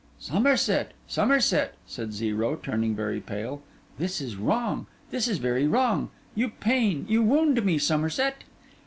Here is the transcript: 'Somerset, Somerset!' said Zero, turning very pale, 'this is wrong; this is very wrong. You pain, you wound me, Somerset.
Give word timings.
'Somerset, 0.17 0.93
Somerset!' 1.05 1.75
said 1.85 2.11
Zero, 2.11 2.55
turning 2.55 2.95
very 2.95 3.19
pale, 3.19 3.61
'this 3.99 4.19
is 4.19 4.35
wrong; 4.35 4.87
this 5.11 5.27
is 5.27 5.37
very 5.37 5.67
wrong. 5.67 6.09
You 6.33 6.49
pain, 6.49 7.05
you 7.07 7.21
wound 7.21 7.63
me, 7.63 7.77
Somerset. 7.77 8.43